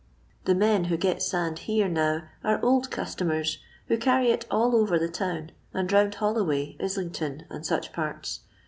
[0.45, 3.57] The men who get sand here now are old cu.it'«mer8,
[3.87, 8.39] who carry it all over the town, 9S» round Hollo way, Islington, and such parts.